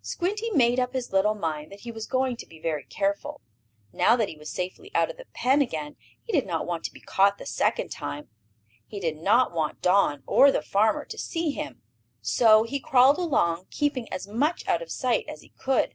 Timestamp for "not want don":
9.18-10.22